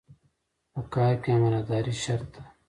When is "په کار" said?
0.73-1.13